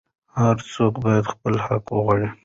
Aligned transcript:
هر 0.39 0.55
څوک 0.73 0.93
باید 1.03 1.25
خپل 1.33 1.53
حق 1.65 1.85
وغواړي. 1.91 2.27